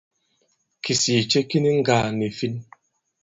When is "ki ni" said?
1.49-1.71